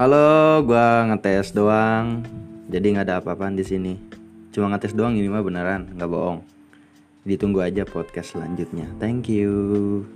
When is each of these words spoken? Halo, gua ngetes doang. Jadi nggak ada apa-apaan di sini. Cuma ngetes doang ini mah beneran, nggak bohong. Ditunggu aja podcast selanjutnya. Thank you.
Halo, 0.00 0.64
gua 0.64 1.04
ngetes 1.12 1.52
doang. 1.52 2.24
Jadi 2.72 2.96
nggak 2.96 3.04
ada 3.04 3.20
apa-apaan 3.20 3.52
di 3.52 3.60
sini. 3.60 3.92
Cuma 4.48 4.72
ngetes 4.72 4.96
doang 4.96 5.12
ini 5.12 5.28
mah 5.28 5.44
beneran, 5.44 5.92
nggak 5.92 6.08
bohong. 6.08 6.40
Ditunggu 7.28 7.60
aja 7.60 7.84
podcast 7.84 8.32
selanjutnya. 8.32 8.88
Thank 8.96 9.28
you. 9.28 10.08